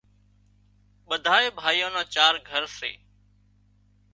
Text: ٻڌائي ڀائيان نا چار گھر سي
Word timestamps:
ٻڌائي 1.07 1.47
ڀائيان 1.59 1.91
نا 1.95 2.03
چار 2.13 2.33
گھر 2.49 2.63
سي 2.77 2.91